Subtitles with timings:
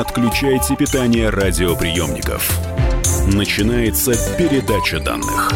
[0.00, 2.58] отключайте питание радиоприемников.
[3.26, 5.52] Начинается передача данных.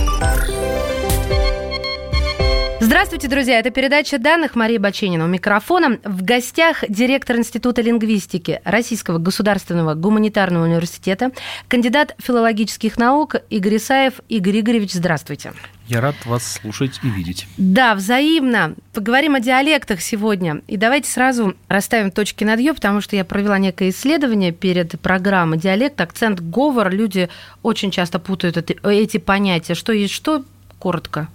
[2.78, 3.58] Здравствуйте, друзья.
[3.58, 5.98] Это передача данных Марии Баченина у микрофона.
[6.04, 11.30] В гостях директор Института лингвистики Российского государственного гуманитарного университета,
[11.66, 14.20] кандидат филологических наук Игорь Исаев.
[14.28, 15.54] Игорь Игоревич, здравствуйте.
[15.86, 17.46] Я рад вас слушать и видеть.
[17.58, 18.74] Да, взаимно.
[18.94, 20.62] Поговорим о диалектах сегодня.
[20.66, 25.58] И давайте сразу расставим точки над «ё», потому что я провела некое исследование перед программой
[25.58, 26.90] «Диалект», акцент, говор».
[26.90, 27.28] Люди
[27.62, 29.74] очень часто путают эти понятия.
[29.74, 30.44] Что есть что?
[30.78, 31.28] Коротко.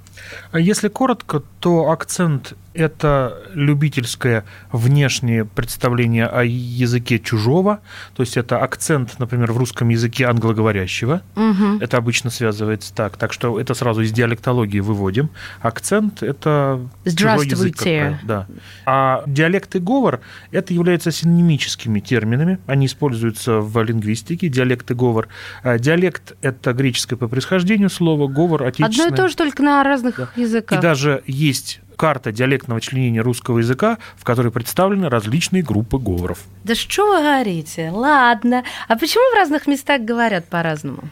[0.52, 7.82] А если коротко, то акцент– это любительское внешнее представление о языке чужого,
[8.16, 11.22] то есть это акцент, например, в русском языке англоговорящего.
[11.36, 11.80] Угу.
[11.82, 15.30] Это обычно связывается так, так что это сразу из диалектологии выводим.
[15.62, 17.76] Акцент– это чужой язык.
[18.24, 18.48] Да.
[18.86, 25.28] А диалект и говор– это являются синонимическими терминами, они используются в лингвистике, диалект и говор.
[25.64, 29.08] А диалект– это греческое по происхождению слово, говор– отечественное.
[29.08, 30.30] Одно и то же, только на разных да.
[30.36, 30.80] языках.
[30.80, 31.49] И даже есть
[31.96, 36.40] карта диалектного членения русского языка, в которой представлены различные группы говоров.
[36.64, 37.92] Да что вы говорите?
[37.92, 38.64] Ладно.
[38.88, 41.04] А почему в разных местах говорят по-разному?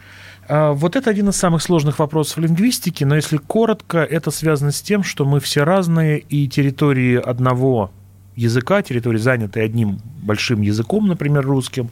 [0.48, 4.80] А, вот это один из самых сложных вопросов лингвистики, но если коротко, это связано с
[4.80, 7.90] тем, что мы все разные, и территории одного
[8.38, 11.90] языка, территории, занятой одним большим языком, например, русским,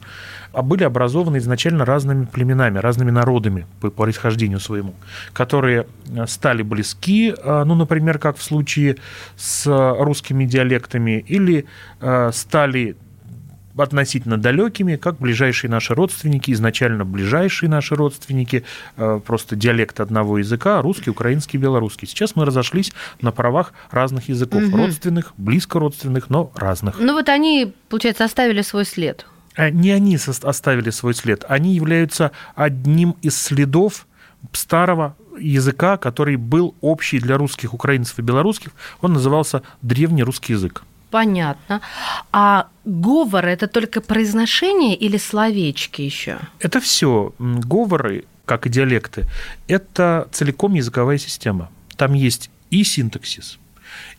[0.53, 4.93] а были образованы изначально разными племенами, разными народами по происхождению своему,
[5.33, 8.95] которые э, стали близки, э, ну, например, как в случае
[9.35, 9.65] с
[9.99, 11.65] русскими диалектами, или
[11.99, 12.95] э, стали
[13.77, 18.63] относительно далекими, как ближайшие наши родственники, изначально ближайшие наши родственники,
[18.97, 22.07] э, просто диалект одного языка, русский, украинский, белорусский.
[22.07, 24.77] Сейчас мы разошлись на правах разных языков, угу.
[24.77, 26.99] родственных, близко родственных, но разных.
[26.99, 29.25] Ну вот они, получается, оставили свой след.
[29.55, 34.07] Э, не они оставили свой след, они являются одним из следов
[34.51, 38.71] старого языка, который был общий для русских, украинцев и белорусских.
[39.01, 40.83] Он назывался древний русский язык.
[41.09, 41.81] Понятно.
[42.31, 46.37] А говор это только произношение или словечки еще?
[46.59, 47.33] Это все.
[47.39, 49.25] Говоры, как и диалекты,
[49.67, 51.69] это целиком языковая система.
[51.95, 53.59] Там есть и синтаксис,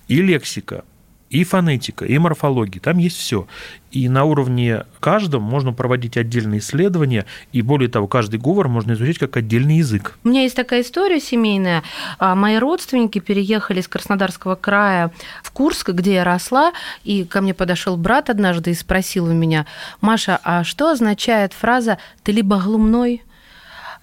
[0.08, 0.84] и лексика,
[1.30, 3.46] и фонетика, и морфология, там есть все.
[3.90, 9.18] И на уровне каждого можно проводить отдельные исследования, и более того, каждый говор можно изучать
[9.18, 10.18] как отдельный язык.
[10.24, 11.82] У меня есть такая история семейная.
[12.18, 15.10] А, мои родственники переехали из Краснодарского края
[15.42, 16.72] в Курск, где я росла,
[17.04, 19.66] и ко мне подошел брат однажды и спросил у меня,
[20.00, 23.22] Маша, а что означает фраза «ты либо глумной,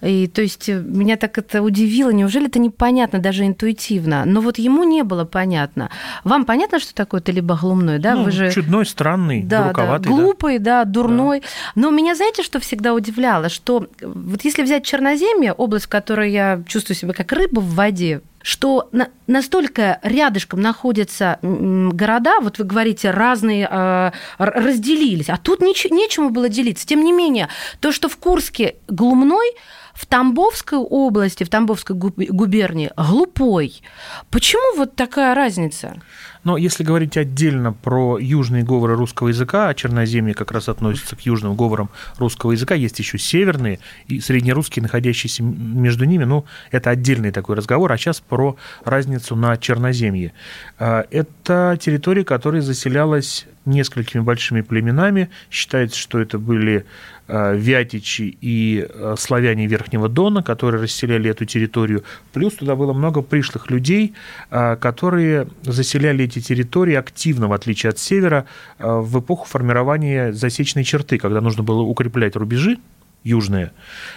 [0.00, 2.10] и то есть э, меня так это удивило.
[2.10, 4.24] Неужели это непонятно даже интуитивно?
[4.24, 5.90] Но вот ему не было понятно.
[6.24, 8.14] Вам понятно, что такое ты либо глумной, да?
[8.14, 10.10] Ну, Вы же чудной, странный, да, дураковатый.
[10.10, 11.40] Да, глупый, да, да дурной.
[11.40, 11.46] Да.
[11.74, 13.48] Но меня, знаете, что всегда удивляло?
[13.48, 18.20] Что вот если взять Черноземье, область, в которой я чувствую себя как рыба в воде,
[18.46, 18.90] что
[19.26, 26.86] настолько рядышком находятся города, вот вы говорите, разные э, разделились, а тут нечему было делиться.
[26.86, 27.48] Тем не менее,
[27.80, 29.50] то, что в Курске глумной,
[29.94, 33.82] в Тамбовской области, в Тамбовской губернии глупой.
[34.30, 36.00] Почему вот такая разница?
[36.46, 41.22] Но если говорить отдельно про южные говоры русского языка, а Черноземье как раз относится к
[41.22, 47.32] южным говорам русского языка, есть еще северные и среднерусские, находящиеся между ними, ну, это отдельный
[47.32, 50.34] такой разговор, а сейчас про разницу на Черноземье.
[50.78, 55.28] А, это территория, которая заселялась несколькими большими племенами.
[55.50, 56.86] Считается, что это были
[57.28, 62.04] э, вятичи и э, славяне Верхнего Дона, которые расселяли эту территорию.
[62.32, 64.14] Плюс туда было много пришлых людей,
[64.50, 68.46] э, которые заселяли эти территории активно, в отличие от севера,
[68.78, 72.78] в эпоху формирования засечной черты, когда нужно было укреплять рубежи
[73.26, 73.72] южные,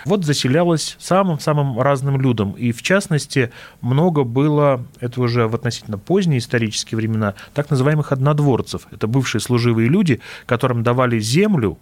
[0.05, 2.51] вот заселялось самым-самым разным людом.
[2.51, 8.87] И в частности, много было, это уже в относительно поздние исторические времена, так называемых однодворцев.
[8.91, 11.77] Это бывшие служивые люди, которым давали землю,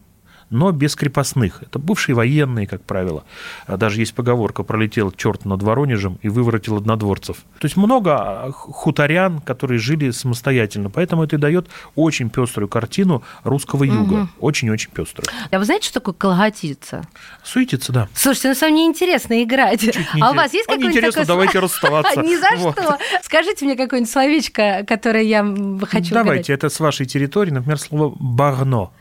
[0.49, 1.63] но без крепостных.
[1.63, 3.23] Это бывшие военные, как правило.
[3.65, 7.38] А даже есть поговорка «пролетел черт над Воронежем и выворотил однодворцев».
[7.59, 10.89] То есть много а, хуторян, которые жили самостоятельно.
[10.89, 14.29] Поэтому это и дает очень пеструю картину русского юга.
[14.39, 15.03] Очень-очень угу.
[15.03, 15.27] пеструю.
[15.51, 17.01] А вы знаете, что такое колготица?
[17.43, 18.07] Суетиться, да.
[18.13, 19.81] Слушайте, ну самом мне интересно играть.
[19.81, 21.27] Чуть не а у вас есть какое-нибудь интересно, такое...
[21.27, 22.21] давайте расставаться.
[22.21, 22.97] Ни за что.
[23.23, 25.43] Скажите мне какое-нибудь словечко, которое я
[25.89, 28.91] хочу Давайте, это с вашей территории, например, слово «багно».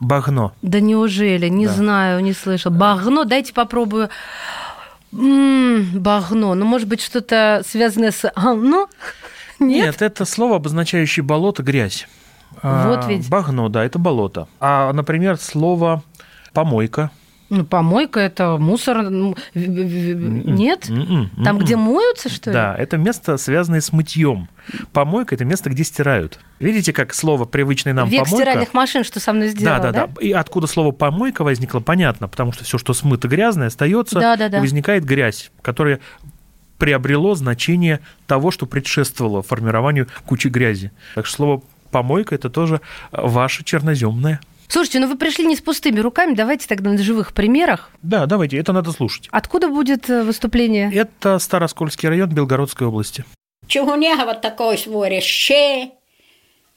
[0.00, 0.52] Багно.
[0.62, 1.48] Да неужели?
[1.48, 1.72] Не да.
[1.72, 2.70] знаю, не слышал.
[2.70, 4.08] Багно, дайте попробую.
[5.12, 6.54] М-м, багно.
[6.54, 8.86] Ну, может быть, что-то связанное с «ано»?
[9.60, 9.84] Нет?
[9.86, 12.08] Нет, это слово, обозначающее болото, грязь.
[12.62, 13.28] Вот а, ведь.
[13.28, 14.48] Багно, да, это болото.
[14.60, 16.02] А, например, слово
[16.54, 17.10] Помойка.
[17.56, 18.98] Ну, помойка это мусор.
[19.02, 20.88] в- Нет?
[20.88, 22.54] М-м, Там, где моются, что ли?
[22.54, 24.48] Да, это место, связанное с мытьем.
[24.92, 26.40] Помойка– это место, где стирают.
[26.58, 28.44] Видите, как слово привычное нам Век помойка?
[28.44, 32.28] стиральных машин, что со мной сделал, да, да, да, И откуда слово помойка возникло, понятно,
[32.28, 34.58] потому что все, что смыто грязное, остается, Да, да, да.
[34.58, 36.00] и возникает грязь, которая
[36.78, 40.90] приобрело значение того, что предшествовало формированию кучи грязи.
[41.14, 42.80] Так что слово помойка это тоже
[43.12, 44.40] ваше черноземное.
[44.74, 47.90] Слушайте, ну вы пришли не с пустыми руками, давайте тогда на живых примерах.
[48.02, 49.28] Да, давайте, это надо слушать.
[49.30, 50.92] Откуда будет э, выступление?
[50.92, 53.24] Это Староскольский район Белгородской области.
[53.68, 55.90] Чугуняга вот такой своря, ще,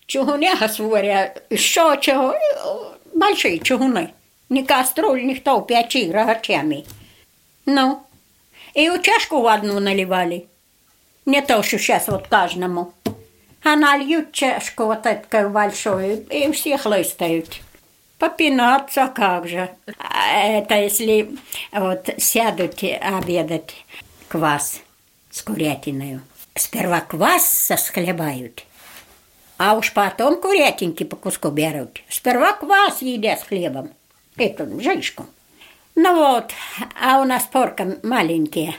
[0.06, 2.36] чугуняга своря, що чого,
[3.16, 4.10] большие чугуны.
[4.50, 6.86] Не кастрюль, никто, печи рогачами.
[7.66, 8.04] Ну,
[8.76, 10.46] и у чашку в одну наливали.
[11.26, 12.94] Не то, что сейчас вот каждому.
[13.64, 17.62] А нальют чашку вот такую большую, и все хлыстают.
[18.20, 19.70] Попинаться как же.
[20.34, 21.38] Это если
[21.72, 23.76] вот сядут обедать
[24.28, 24.82] квас
[25.30, 26.22] с курятиной.
[26.56, 28.66] Сперва квас сосхлебают,
[29.58, 32.02] а уж потом курятинки по куску берут.
[32.10, 33.92] Сперва квас едят с хлебом.
[34.36, 35.28] Это жишку.
[35.94, 36.52] Ну вот,
[37.00, 38.76] а у нас порка маленькие.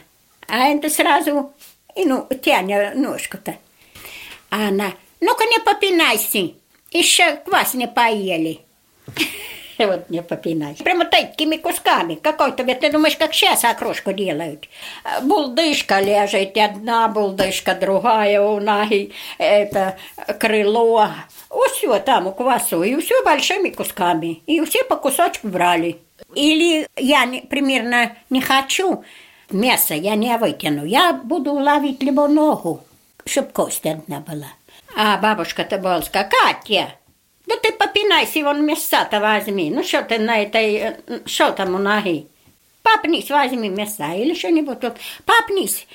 [0.49, 1.53] А это сразу,
[1.95, 3.57] и ну, тяня ножку-то.
[4.51, 6.53] А она, ну-ка не попинайся,
[6.91, 8.61] еще квас не поели.
[9.79, 10.83] Вот не попинайся.
[10.83, 12.17] Прямо такими кусками.
[12.17, 14.69] Какой-то, ведь ты думаешь, как сейчас окрошку делают.
[15.05, 19.97] А, Булдышка лежит, одна булдышка, другая у ноги, это
[20.41, 21.09] крыло.
[21.73, 24.43] Все там у квасу, и все большими кусками.
[24.47, 25.99] И все по кусочку брали.
[26.35, 29.05] Или я не- примерно не хочу
[29.51, 30.85] мясо, я не вытяну.
[30.85, 32.83] Я буду ловить либо ногу,
[33.25, 34.49] чтобы кость одна была.
[34.97, 36.95] А бабушка-то была, Катя,
[37.49, 39.71] да ты попинайся, вон мяса-то возьми.
[39.71, 40.97] Ну что ты на этой,
[41.27, 42.27] что там у ноги?
[42.83, 44.83] Попнись, возьми мяса или что-нибудь.
[44.83, 45.87] Вот, попнись,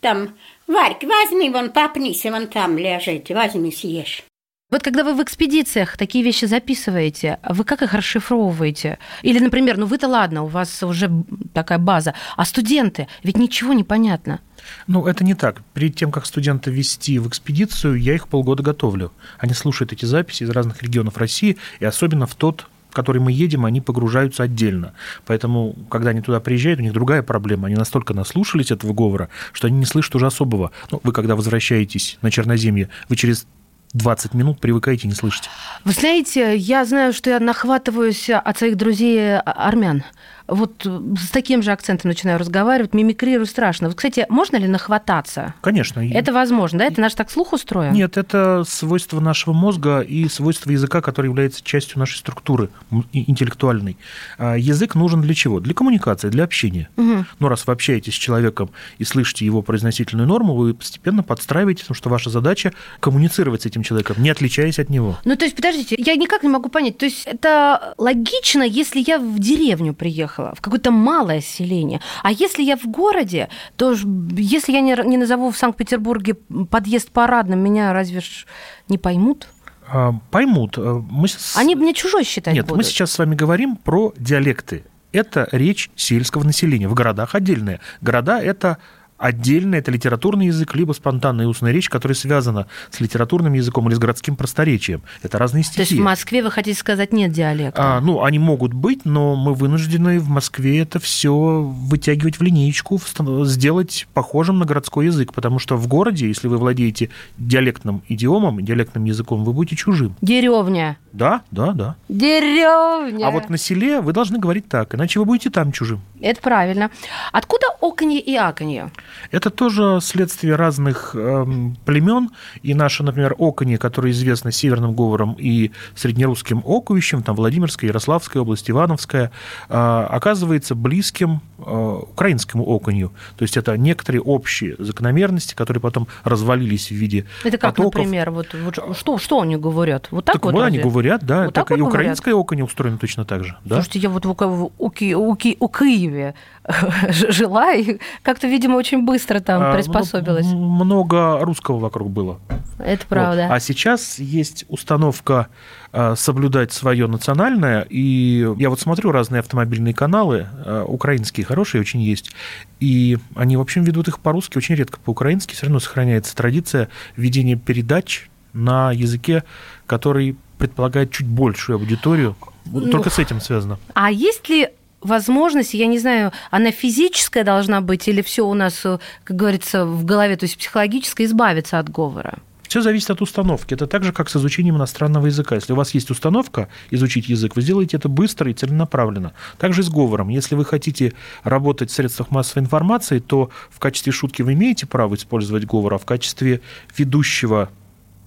[0.00, 4.22] там, Варька, возьми, вон попнись, вон там лежит, возьми, съешь.
[4.70, 8.98] Вот когда вы в экспедициях такие вещи записываете, вы как их расшифровываете?
[9.22, 11.10] Или, например, ну вы-то ладно, у вас уже
[11.52, 14.38] такая база, а студенты, ведь ничего не понятно.
[14.86, 15.62] Ну, это не так.
[15.74, 19.12] Перед тем, как студента вести в экспедицию, я их полгода готовлю.
[19.38, 23.32] Они слушают эти записи из разных регионов России, и особенно в тот, в который мы
[23.32, 24.92] едем, они погружаются отдельно.
[25.26, 27.66] Поэтому, когда они туда приезжают, у них другая проблема.
[27.66, 30.70] Они настолько наслушались этого говора, что они не слышат уже особого.
[30.92, 33.46] Ну, вы, когда возвращаетесь на Черноземье, вы через
[33.92, 35.50] 20 минут привыкаете не слышите.
[35.84, 40.04] Вы знаете, я знаю, что я нахватываюсь от своих друзей а, армян.
[40.50, 43.88] Вот э, с таким же акцентом начинаю разговаривать, мимикрирую страшно.
[43.88, 45.54] Вот, кстати, можно ли нахвататься?
[45.60, 46.00] Конечно.
[46.00, 46.86] Это возможно, да?
[46.86, 47.92] Это наш так слух устроен?
[47.92, 52.70] Нет, это свойство нашего мозга и свойство языка, который является частью нашей структуры
[53.12, 53.96] интеллектуальной.
[54.38, 55.60] А Язык нужен для чего?
[55.60, 56.88] Для коммуникации, для общения.
[56.96, 57.26] Мгм.
[57.38, 61.96] Но раз вы общаетесь с человеком и слышите его произносительную норму, вы постепенно подстраиваетесь, потому
[61.96, 65.18] что ваша задача коммуницировать с этим человеком, не отличаясь от него.
[65.24, 66.98] Ну, то есть, подождите, я никак не могу понять.
[66.98, 72.00] То есть, это логично, если я в деревню приехала, в какое-то малое селение.
[72.22, 73.94] А если я в городе, то
[74.36, 76.34] если я не, не назову в Санкт-Петербурге
[76.70, 78.46] подъезд парадным, меня разве ж
[78.88, 79.48] не поймут?
[79.92, 80.78] А, Поймут.
[80.78, 82.86] а, Мы с- Они мне чужой считать Нет, мы будут.
[82.86, 84.84] сейчас с вами говорим про диалекты.
[85.12, 86.86] Это речь сельского населения.
[86.88, 87.80] В городах отдельная.
[88.00, 88.78] Города– это
[89.20, 93.98] отдельно, это литературный язык, либо спонтанная устная речь, которая связана с литературным языком или с
[93.98, 95.02] городским просторечием.
[95.22, 96.00] Это разные То есть стихи.
[96.00, 97.98] в Москве, вы хотите сказать, нет диалекта?
[97.98, 102.96] А, ну, они могут быть, но мы вынуждены в Москве это все вытягивать в линеечку,
[102.96, 108.64] вста- сделать похожим на городской язык, потому что в городе, если вы владеете диалектным идиомом,
[108.64, 110.16] диалектным языком, вы будете чужим.
[110.22, 110.96] Деревня.
[111.12, 111.96] Да, да, да.
[112.08, 113.26] Деревня.
[113.26, 116.00] А вот на селе вы должны говорить так, иначе вы будете там чужим.
[116.20, 116.90] Это правильно.
[117.32, 118.90] Откуда оконье и аконье?
[119.30, 122.30] Это тоже следствие разных эм, племен.
[122.62, 128.70] И наше, например, оконье, которое известно северным говором и среднерусским оковищем, там Владимирская, Ярославская область,
[128.70, 129.32] Ивановская,
[129.68, 133.12] э, оказывается близким э, украинскому оконью.
[133.36, 137.94] То есть это некоторые общие закономерности, которые потом развалились в виде Это как, потоков.
[137.94, 140.08] например, вот, вот что, что они говорят?
[140.10, 140.90] Вот так, Так вот вот они разве?
[141.00, 141.44] Говорят, да.
[141.46, 142.00] Вот так так и вот говорят?
[142.00, 143.56] украинское оконье устроено точно так же.
[143.64, 143.76] Да?
[143.76, 146.34] Слушайте, я вот в, в Уки- Уки- у Киеве
[147.08, 150.46] жила и как-то, видимо, очень быстро там А, приспособилась.
[150.46, 152.38] ну, много русского вокруг было.
[152.78, 153.06] Это Вот.
[153.08, 153.48] правда.
[153.50, 155.48] А сейчас есть установка
[155.92, 157.86] э, соблюдать свое национальное.
[157.88, 162.30] И я вот смотрю разные автомобильные каналы, э, украинские хорошие очень есть.
[162.78, 165.54] И они, в общем, ведут их по-русски, очень редко по-украински.
[165.54, 169.44] Все равно сохраняется традиция ведения передач на языке,
[169.86, 172.36] который предполагает чуть большую аудиторию.
[172.66, 173.78] Вот Только с этим связано.
[173.94, 174.68] А есть ли
[175.00, 179.84] возможность, я не знаю, она физическая должна быть или все у нас, э, как говорится,
[179.86, 182.38] в голове, то есть психологическая, избавиться от говора?
[182.68, 183.74] Все зависит от установки.
[183.74, 185.56] Это так же, как с изучением иностранного языка.
[185.56, 189.32] Если у вас есть установка изучить язык, вы сделаете это быстро и целенаправленно.
[189.58, 190.28] Также и с говором.
[190.28, 195.16] Если вы хотите работать в средствах массовой информации, то в качестве шутки вы имеете право
[195.16, 196.60] использовать говор, а в качестве
[196.96, 197.70] ведущего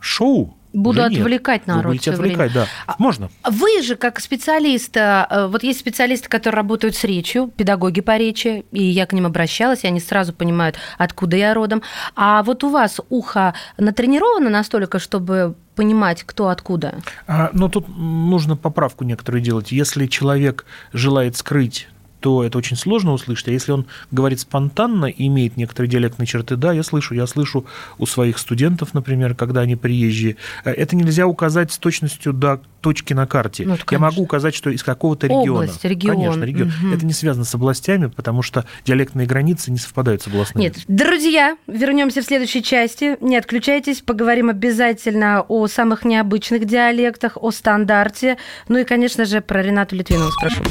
[0.01, 1.67] шоу Буду Уже отвлекать нет.
[1.67, 1.83] народ.
[1.83, 2.67] Вы будете отвлекать, время.
[2.87, 2.95] да.
[2.97, 3.29] Можно.
[3.47, 8.65] Вы же, как специалист, э, вот есть специалисты, которые работают с речью, педагоги по речи,
[8.71, 11.83] и я к ним обращалась, и они сразу понимают, откуда я родом.
[12.15, 16.95] А вот у вас ухо натренировано настолько, чтобы понимать, кто откуда?
[17.27, 19.71] А, но ну, тут нужно поправку некоторую делать.
[19.71, 21.87] Если человек желает скрыть
[22.23, 23.49] то это очень сложно услышать.
[23.49, 27.13] А если он говорит спонтанно и имеет некоторые диалектные черты, да, я слышу.
[27.13, 27.65] Я слышу
[27.97, 30.37] у своих студентов, например, когда они приезжие.
[30.63, 33.65] Э, это нельзя указать с точностью до точки на карте.
[33.65, 35.63] Ну, я могу указать, что из какого-то региона.
[35.63, 36.15] Область, регион.
[36.15, 36.69] Конечно, регион.
[36.69, 36.93] Угу.
[36.93, 40.63] Это не связано с областями, потому что диалектные границы не совпадают с областными.
[40.63, 40.77] Нет.
[40.87, 43.17] Друзья, вернемся в следующей части.
[43.19, 48.37] Не отключайтесь, поговорим обязательно о самых необычных диалектах, о стандарте.
[48.69, 50.63] Ну и, конечно же, про Ренату Литвинову спрошу.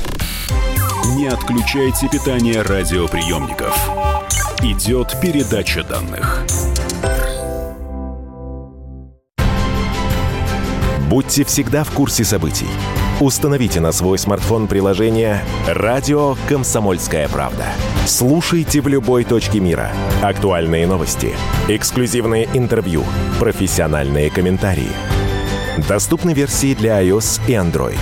[1.05, 3.77] Не отключайте питание радиоприемников.
[4.63, 6.47] Идет передача данных.
[11.11, 12.69] Будьте всегда в курсе событий.
[13.21, 17.67] Установите на свой смартфон приложение «Радио Комсомольская правда».
[18.07, 19.91] Слушайте в любой точке мира.
[20.23, 21.35] Актуальные новости,
[21.69, 23.03] эксклюзивные интервью,
[23.41, 24.93] профессиональные комментарии.
[25.89, 27.99] Доступны версии для iOS и Android.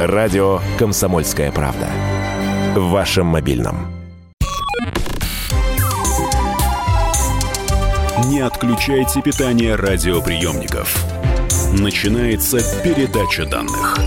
[0.00, 1.86] Радио «Комсомольская правда».
[2.74, 3.92] В вашем мобильном.
[8.24, 11.04] Не отключайте питание радиоприемников.
[11.78, 13.98] Начинается передача данных.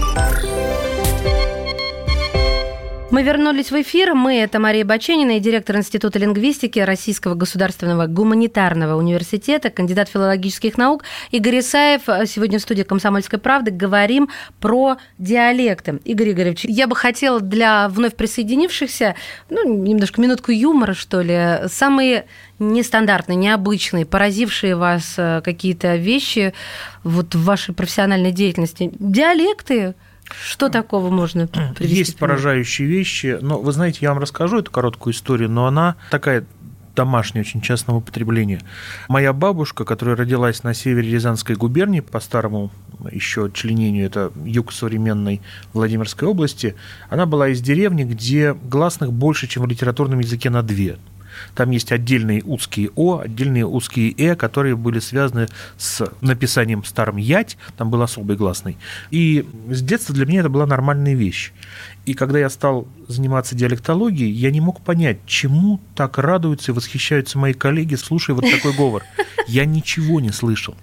[3.13, 4.15] Мы вернулись в эфир.
[4.15, 11.03] Мы– это Мария Баченина и директор Института лингвистики Российского государственного гуманитарного университета, кандидат филологических наук
[11.29, 12.01] Игорь Исаев.
[12.27, 14.29] Сегодня в студии «Комсомольской правды» говорим
[14.59, 15.99] про диалекты.
[16.05, 19.13] Игорь Игоревич, я бы хотела для вновь присоединившихся,
[19.51, 22.25] ну, немножко минутку юмора, что ли, самые
[22.57, 26.55] нестандартные, необычные, поразившие вас э, какие-то вещи
[27.03, 28.91] вот в вашей профессиональной деятельности.
[28.97, 29.93] Диалекты,
[30.45, 31.95] что такого можно привести?
[31.95, 36.45] Есть поражающие вещи, но вы знаете, я вам расскажу эту короткую историю, но она такая
[36.95, 38.61] домашняя, очень частного употребления.
[39.07, 42.71] Моя бабушка, которая родилась на севере Рязанской губернии, по старому
[43.11, 45.41] еще членению, это юг современной
[45.73, 46.75] Владимирской области,
[47.09, 50.97] она была из деревни, где гласных больше, чем в литературном языке на две.
[51.55, 55.47] Там есть отдельные узкие О, отдельные узкие Э, которые были связаны
[55.77, 58.77] с написанием старым Ять, там был особый гласный.
[59.11, 61.51] И с детства для меня это была нормальная вещь.
[62.05, 67.37] И когда я стал заниматься диалектологией, я не мог понять, чему так радуются и восхищаются
[67.37, 69.03] мои коллеги, слушая вот такой говор.
[69.47, 70.75] Я ничего не слышал.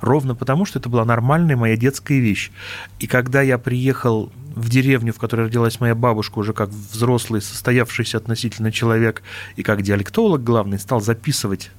[0.00, 2.50] Ровно потому, что это была нормальная моя детская вещь.
[2.98, 8.18] И когда я приехал в деревню, в которой родилась моя бабушка, уже как взрослый, состоявшийся
[8.18, 9.22] относительно человек,
[9.56, 11.70] и как диалектолог главный, стал записывать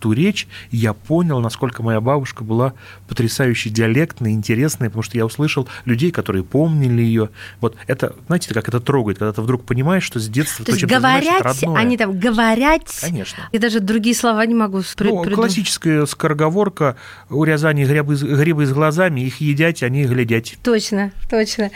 [0.00, 2.74] ту речь, и я понял, насколько моя бабушка была
[3.08, 7.30] потрясающе диалектной, интересной, потому что я услышал людей, которые помнили ее.
[7.60, 10.76] Вот это, знаете, как это трогает, когда ты вдруг понимаешь, что с детства то, то
[10.76, 15.34] есть говорять, они там говорять, конечно, и даже другие слова не могу при, ну, придумать.
[15.34, 16.96] классическая скороговорка
[17.30, 20.56] у Рязани грибы, грибы с глазами, их едять, они глядять.
[20.62, 21.70] Точно, точно.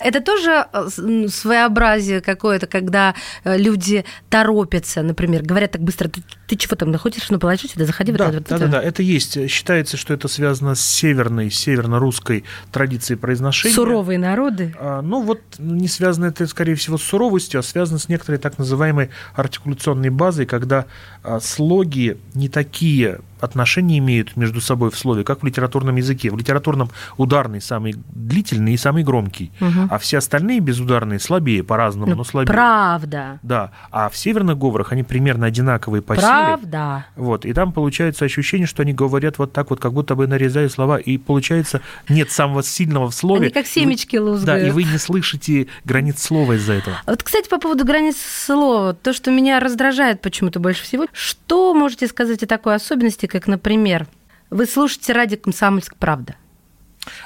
[0.00, 0.88] Это тоже э,
[1.28, 7.28] своеобразие какое-то, когда э, люди торопятся, например, говорят так быстро, ты, ты чего там находишь,
[7.30, 8.12] ну положи сюда, заходи.
[8.12, 9.48] Да, вот это, да, да, да, это есть.
[9.48, 13.74] Считается, что это связано с северной, северно-русской традицией произношения.
[13.74, 14.74] Суровые народы?
[14.78, 18.58] А, ну вот не связано это, скорее всего, с суровостью, а связано с некоторой так
[18.58, 20.86] называемой артикуляционной базой, когда
[21.22, 26.30] а, слоги не такие отношения имеют между собой в слове, как в литературном языке.
[26.30, 29.88] В литературном ударный самый длительный и самый громкий, угу.
[29.90, 32.52] а все остальные безударные слабее по-разному, ну, но слабее.
[32.52, 33.38] Правда.
[33.42, 37.04] Да, а в северных говорах они примерно одинаковые по Правда.
[37.16, 37.24] силе.
[37.26, 40.72] Вот, и там получается ощущение, что они говорят вот так вот, как будто бы нарезают
[40.72, 43.46] слова, и получается нет самого сильного в слове.
[43.46, 44.62] Они как семечки лузгают.
[44.62, 46.96] Да, и вы не слышите границ слова из-за этого.
[47.06, 52.06] Вот, кстати, по поводу границ слова, то, что меня раздражает почему-то больше всего, что можете
[52.06, 54.06] сказать о такой особенности, как, например,
[54.50, 55.94] вы слушаете радио «Комсомольск.
[55.96, 56.34] Правда».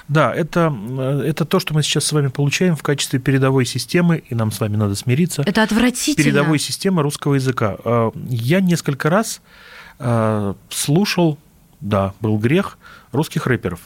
[0.08, 0.72] Да, это,
[1.24, 4.60] это то, что мы сейчас с вами получаем в качестве передовой системы, и нам с
[4.60, 5.42] вами надо смириться.
[5.44, 6.24] Это отвратительно.
[6.24, 7.76] Передовой системы русского языка.
[7.84, 9.40] А, я несколько раз
[9.98, 11.38] а, слушал
[11.84, 12.78] да, был грех
[13.12, 13.80] русских рэперов.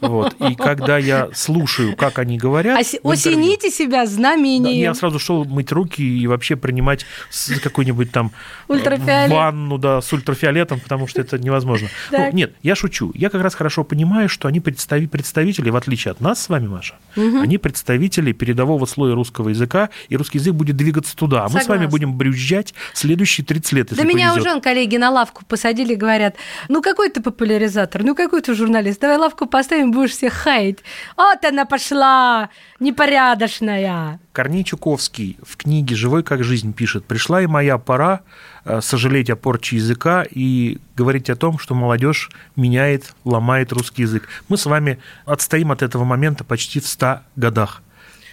[0.00, 0.34] Вот.
[0.48, 2.78] И когда я слушаю, как они говорят...
[2.78, 4.78] Оси- осените себя знамением.
[4.78, 7.04] я сразу шел мыть руки и вообще принимать
[7.62, 8.32] какой-нибудь там
[8.68, 11.88] э, ванну да, с ультрафиолетом, потому что это невозможно.
[12.10, 13.12] Ну, нет, я шучу.
[13.14, 16.66] Я как раз хорошо понимаю, что они представи- представители, в отличие от нас с вами,
[16.66, 21.44] Маша, они представители передового слоя русского языка, и русский язык будет двигаться туда.
[21.44, 21.88] А мы с вами Согласна.
[21.88, 26.36] будем брюзжать следующие 30 лет, Да меня уже коллеги на лавку посадили и говорят,
[26.68, 30.78] ну какой ты популяризатор, ну какой ты журналист, давай лавку поставим, будешь всех хаять.
[31.16, 34.20] Вот она пошла, непорядочная.
[34.32, 38.20] Корней Чуковский в книге «Живой как жизнь» пишет, «Пришла и моя пора
[38.64, 44.28] э, сожалеть о порче языка и говорить о том, что молодежь меняет, ломает русский язык.
[44.48, 47.82] Мы с вами отстоим от этого момента почти в 100 годах.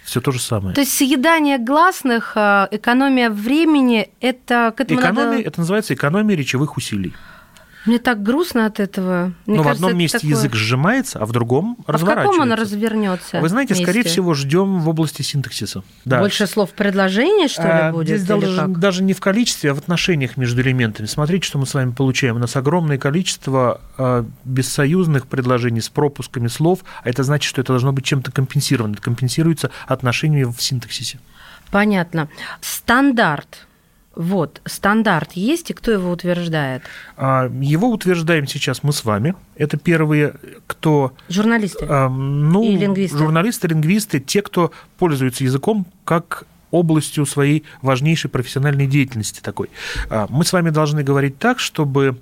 [0.06, 0.72] Все то же самое.
[0.72, 5.42] То есть съедание гласных, э, экономия времени, это к этому Экономия, надо...
[5.42, 7.12] это называется экономия речевых усилий.
[7.86, 9.32] Мне так грустно от этого.
[9.46, 12.32] Мне Но в одном месте такое- язык сжимается, а в другом А в разворачивается.
[12.32, 13.40] каком он развернется?
[13.40, 14.10] Вы знаете, скорее месте?
[14.10, 15.82] всего, ждем в области синтаксиса.
[16.04, 16.18] Да.
[16.18, 18.08] Больше слов в предложении, что ли, А, будет?
[18.08, 18.78] Здесь даже, как?
[18.78, 21.06] даже не в количестве, а в отношениях между элементами.
[21.06, 22.36] Смотрите, что мы с вами получаем.
[22.36, 27.72] У нас огромное количество а, бессоюзных предложений с пропусками слов, а это значит, что это
[27.72, 28.94] должно быть чем-то компенсировано.
[28.94, 31.18] Это компенсируется отношениями в синтаксисе.
[31.70, 32.28] Понятно.
[32.60, 33.66] Стандарт.
[34.16, 36.82] Вот, стандарт есть, и кто его утверждает?
[37.16, 39.34] А, Его утверждаем сейчас мы с вами.
[39.56, 40.34] Это первые,
[40.66, 41.86] кто Журналисты.
[41.88, 43.18] А, Ну, И лингвисты.
[43.18, 49.68] журналисты, лингвисты, те, кто пользуется языком как областью своей важнейшей профессиональной деятельности такой.
[50.10, 52.18] А, Мы с вами должны говорить так, чтобы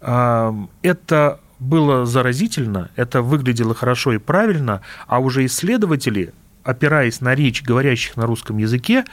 [0.00, 6.32] это было заразительно, это выглядело хорошо и правильно, а уже исследователи,
[6.64, 9.04] опираясь на речь говорящих на русском языке,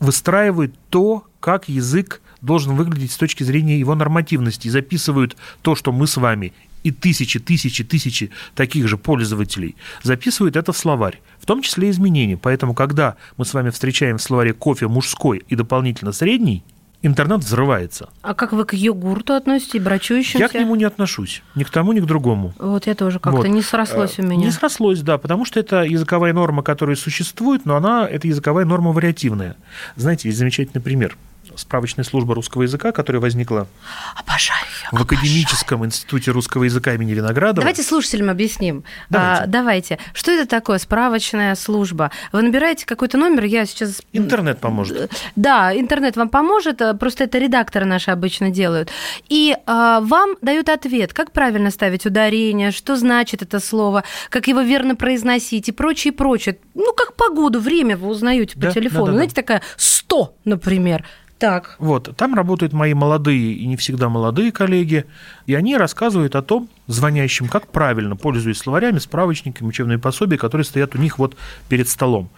[0.00, 6.06] выстраивают то, как язык должен выглядеть с точки зрения его нормативности, записывают то, что мы
[6.06, 6.52] с вами
[6.84, 12.36] и тысячи, тысячи, тысячи таких же пользователей записывают это в словарь, в том числе изменения.
[12.36, 16.62] Поэтому, когда мы с вами встречаем в словаре кофе мужской и дополнительно средний,
[17.02, 18.08] интернет взрывается.
[18.22, 20.38] А как вы к йогурту относитесь, брачующимся?
[20.38, 22.52] Я к нему не отношусь, ни к тому, ни к другому.
[22.58, 23.48] Вот я тоже как-то Вот.
[23.48, 24.46] не срослось у Э, меня.
[24.46, 28.92] Не срослось, да, потому что это языковая норма, которая существует, но она, это языковая норма
[28.92, 29.56] вариативная.
[29.96, 31.16] Знаете, есть замечательный пример.
[31.58, 33.66] Справочная служба русского языка, которая возникла
[34.14, 35.18] Обожаю её, в обожаю.
[35.18, 37.62] Академическом институте русского языка имени Виноградова.
[37.62, 38.84] Давайте слушателям объясним.
[39.10, 39.42] Давайте.
[39.42, 39.98] А, давайте.
[40.14, 42.12] Что это такое справочная служба?
[42.30, 44.00] Вы набираете какой-то номер, я сейчас...
[44.12, 45.10] Интернет поможет.
[45.34, 48.90] Да, интернет вам поможет, а, просто это редакторы наши обычно делают.
[49.28, 54.60] И а, вам дают ответ, как правильно ставить ударение, что значит это слово, как его
[54.60, 56.58] верно произносить и прочее, прочее.
[56.74, 59.06] Ну, как погоду, время вы узнаете по Да, телефону.
[59.06, 61.04] да, да, Знаете, такая 100, например.
[61.38, 61.76] Так.
[61.78, 65.04] Вот, там работают мои молодые и не всегда молодые коллеги,
[65.46, 70.96] и они рассказывают о том, звонящим, как правильно, пользуясь словарями, справочниками, учебными пособия, которые стоят
[70.96, 71.36] у них вот
[71.68, 72.28] перед столом.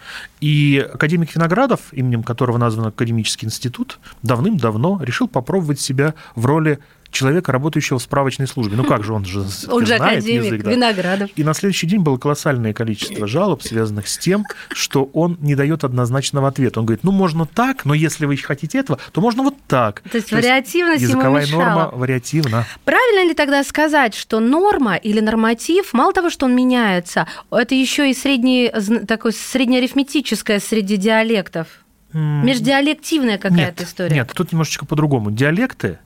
[0.41, 6.79] И академик Виноградов, именем которого назван Академический институт, давным-давно решил попробовать себя в роли
[7.11, 8.77] человека, работающего в справочной службе.
[8.77, 10.71] Ну как же, он же Он же знает академик, язык, да.
[10.71, 11.31] Виноградов.
[11.37, 15.85] И на следующий день было колоссальное количество жалоб, связанных с тем, что он не дает
[15.85, 16.81] однозначного ответа.
[16.81, 20.03] Он говорит, ну, можно так, но если вы хотите этого, то можно вот так.
[20.11, 21.63] То есть вариативность ему языковая мешала.
[21.63, 22.67] норма вариативна.
[22.85, 28.11] Правильно ли тогда сказать, что норма или норматив, мало того, что он меняется, это еще
[28.11, 28.73] и средний,
[29.07, 31.69] такой среднеарифметическое среди диалектов?
[32.13, 34.15] Междиалективная какая-то нет, история.
[34.15, 35.31] Нет, тут немножечко по-другому.
[35.31, 35.99] Диалекты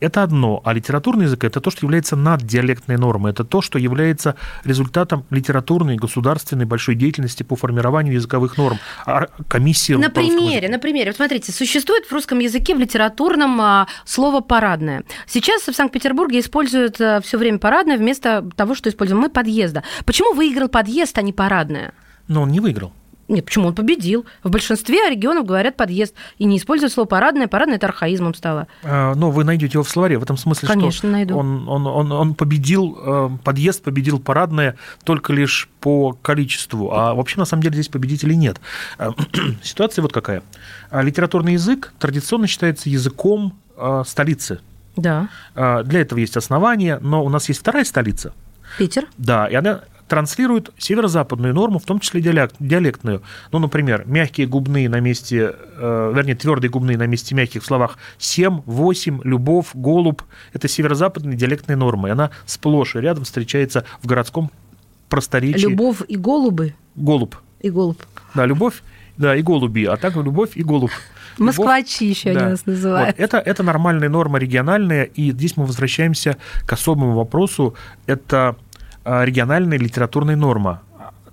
[0.00, 4.36] это одно, а литературный язык это то, что является наддиалектной нормой, это то, что является
[4.64, 8.78] результатом литературной государственной большой деятельности по формированию языковых норм.
[9.06, 9.26] А
[9.98, 11.10] На примере, языку- на примере.
[11.10, 15.04] Вот смотрите, существует в русском языке в литературном а, слово парадное.
[15.26, 19.82] Сейчас в Санкт-Петербурге используют все время парадное вместо того, что используем мы подъезда.
[20.04, 21.92] Почему выиграл подъезд, а не парадное?
[22.28, 22.92] Но он не выиграл.
[23.28, 24.24] Нет, почему он победил?
[24.44, 27.48] В большинстве регионов говорят подъезд и не используют слово парадное.
[27.48, 28.68] Парадное это архаизмом стало.
[28.84, 31.36] А, Но вы найдете его в словаре в этом смысле, Конечно, что найду.
[31.36, 37.38] Он, он, он, он победил, э, подъезд победил парадное только лишь по количеству, а вообще
[37.38, 38.60] на самом деле здесь победителей нет.
[38.98, 39.10] Э,
[39.62, 40.42] Ситуация вот какая.
[40.90, 44.60] А Литературный язык традиционно считается языком э, столицы.
[44.96, 45.28] Да.
[45.54, 48.32] А, Для этого есть основания, но у нас есть вторая столица.
[48.78, 49.06] Питер.
[49.18, 53.22] Да, и она транслирует северо-западную норму, в том числе диалект, диалектную.
[53.52, 57.98] Ну, например, мягкие губные на месте, э, вернее, твердые губные на месте мягких в словах
[58.18, 60.20] «семь», «восемь», «любовь», «голубь»–
[60.52, 64.50] это северо-западные диалектные нормы, и она сплошь и рядом встречается в городском
[65.08, 65.66] просторечии.
[65.66, 66.74] Любовь и голубы.
[66.94, 67.34] Голубь.
[67.60, 68.00] И голубь.
[68.34, 68.82] Да, любовь
[69.16, 70.92] Да, и голуби, а так любовь и голубь.
[71.38, 72.40] Москвачи еще Да.
[72.40, 73.16] они нас называют.
[73.16, 77.74] Вот, это, это нормальная норма региональная, и здесь мы возвращаемся к особому вопросу.
[78.06, 78.56] Это
[79.06, 80.82] региональная литературная норма.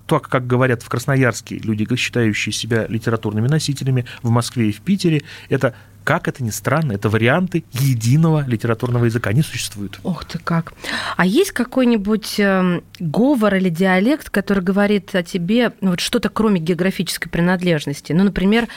[0.06, 5.22] Так, как говорят в Красноярске люди, считающие себя литературными носителями, в Москве и в Питере,
[5.48, 5.74] это,
[6.04, 9.30] как это ни странно, это варианты единого литературного языка.
[9.30, 9.98] Они существуют.
[10.04, 10.74] Ух ты как.
[11.16, 16.60] А есть какой-нибудь эм, говор или диалект, который говорит о тебе ну, вот что-то кроме
[16.60, 18.12] географической принадлежности?
[18.12, 18.68] Ну, например,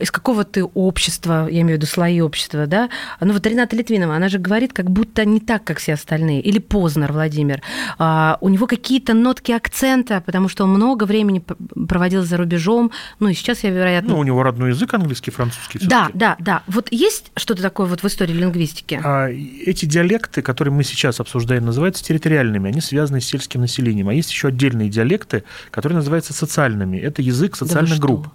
[0.00, 2.90] из какого ты общества, я имею в виду слои общества, да?
[3.20, 6.40] Ну, вот Рената Литвинова, она же говорит как будто не так, как все остальные.
[6.40, 7.62] Или Познер Владимир.
[7.98, 11.44] А, у него какие-то нотки акцента, потому что он много времени
[11.88, 12.90] проводил за рубежом.
[13.20, 14.14] Ну, и сейчас я, вероятно...
[14.14, 15.78] Ну, у него родной язык английский, французский.
[15.86, 16.62] да, да, да.
[16.72, 19.00] Вот есть что-то такое вот в истории лингвистики?
[19.02, 24.08] А эти диалекты, которые мы сейчас обсуждаем, называются территориальными, они связаны с сельским населением.
[24.08, 26.96] А есть еще отдельные диалекты, которые называются социальными.
[26.96, 28.02] Это язык социальных что?
[28.02, 28.28] групп.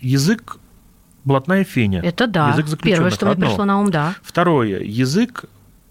[0.00, 0.58] Язык
[1.24, 2.00] блатная феня.
[2.02, 2.50] Это да.
[2.50, 2.96] Язык заключенных.
[2.96, 4.14] Первое, что мне пришло на ум, да.
[4.22, 4.80] Второе.
[4.80, 5.46] Язык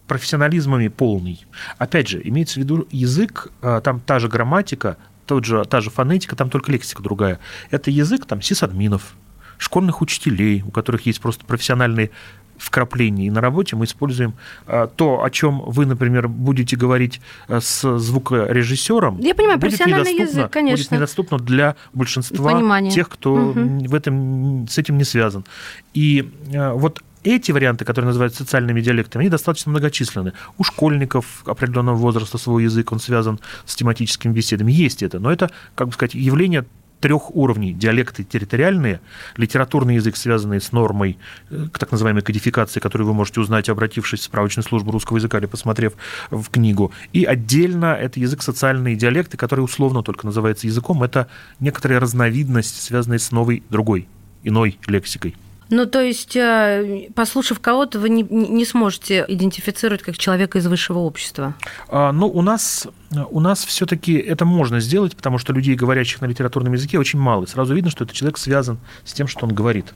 [0.07, 1.45] профессионализмами полный.
[1.77, 5.89] Опять же, имеется в виду язык, а, там та же грамматика, тот же, та же
[5.89, 7.39] фонетика, там только лексика другая.
[7.71, 9.15] Это язык там сисадминов,
[9.57, 12.11] школьных учителей, у которых есть просто профессиональные
[12.57, 13.27] вкрапления.
[13.27, 14.33] И на работе мы используем
[14.65, 19.19] а, то, о чем вы, например, будете говорить а, с звукорежиссером.
[19.19, 20.83] Я понимаю, будет профессиональный язык, конечно.
[20.83, 22.91] Будет недоступно для большинства Понимание.
[22.91, 23.79] тех, кто Мгм.
[23.79, 25.45] в этом, с этим не связан.
[25.93, 30.33] И а, вот эти варианты, которые называются социальными диалектами, они достаточно многочисленны.
[30.57, 34.71] У школьников определенного возраста свой язык, он связан с тематическими беседами.
[34.71, 36.65] Есть это, но это, как бы сказать, явление
[37.05, 37.71] трех уровней.
[37.71, 38.99] Диалекты территориальные,
[39.37, 41.19] литературный язык, связанный с нормой,
[41.51, 45.45] э, так называемой кодификации, которую вы можете узнать, обратившись в справочную службу русского языка или
[45.45, 45.93] посмотрев
[46.31, 46.91] в книгу.
[47.13, 51.03] И отдельно это язык социальные диалекты, которые условно только называется языком.
[51.03, 51.27] Это
[51.59, 54.07] некоторая разновидность, связанная с новой, другой,
[54.43, 55.35] иной лексикой.
[55.69, 60.99] Ну, то есть, э, послушав кого-то, вы не, не сможете идентифицировать как человека из высшего
[60.99, 61.55] общества.
[61.89, 62.87] А, Ну, у нас,
[63.31, 67.45] у нас все-таки это можно сделать, потому что людей, говорящих на литературном языке, очень мало.
[67.45, 69.93] И сразу видно, что этот человек связан с тем, что он говорит.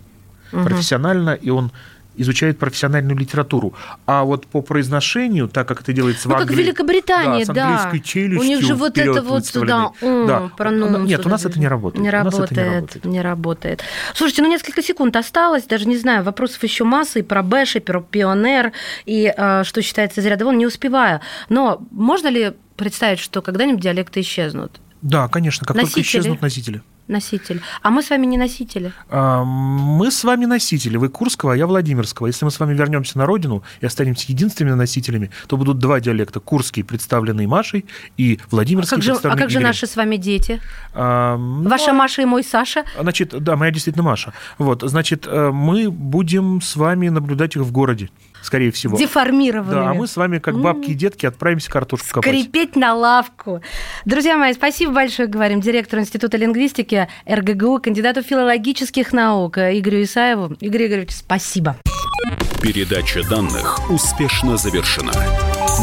[0.52, 1.72] Профессионально, и он
[2.20, 3.74] изучает профессиональную литературу.
[4.06, 6.64] А вот по произношению, так как это делается Ну, в как Англии...
[6.64, 7.54] Великобритании, да.
[7.54, 7.78] да.
[7.78, 10.28] С английской челюстью У них же вот это вот, выставленной.
[10.28, 12.04] да, прононс Нет, у нас это не работает.
[12.04, 13.06] Не работает, не работает.
[13.06, 13.84] не работает.
[14.14, 17.80] Слушайте, ну несколько секунд осталось, даже не знаю, вопросов еще масса и про Бэш, и
[17.80, 18.74] про Пионер,
[19.06, 21.22] и э, что считается из ряда вон, не успеваю.
[21.50, 24.80] Но можно ли представить, что когда-нибудь диалекты исчезнут?
[25.02, 26.04] Да, конечно, как только Носители?
[26.04, 26.82] исчезнут носители.
[27.10, 27.62] Носитель.
[27.82, 28.94] А мы с вами не носители.
[29.10, 30.96] А, Мы с вами носители.
[30.98, 32.28] Вы Курского, а я Владимирского.
[32.28, 36.40] Если мы с вами вернемся на родину и останемся единственными носителями, то будут два диалекта.
[36.40, 39.68] Курский, представленный Машей, и А Владимирский, как же, а представленный как же Игорем.
[39.68, 40.62] наши с вами дети?
[40.94, 42.84] А, ну, Ваша Маша и мой Саша?
[43.00, 44.34] Значит, да, моя действительно Маша.
[44.60, 48.10] Вот, значит, э, мы будем с вами наблюдать их в городе,
[48.42, 48.98] скорее всего.
[48.98, 49.86] Деформированными.
[49.86, 52.30] Да, а мы с вами, как бабки и детки, отправимся картошку копать.
[52.30, 53.62] Скрипеть на лавку.
[54.06, 60.56] Друзья мои, спасибо большое, говорим директору Института лингвистики РГГУ, кандидату филологических наук Игорю Исаеву.
[60.60, 61.78] Игорь Игоревич, спасибо.
[62.62, 65.14] Передача данных успешно завершена.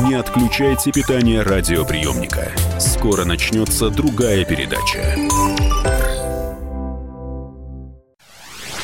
[0.07, 2.53] Не отключайте питание радиоприемника.
[2.79, 5.16] Скоро начнется другая передача.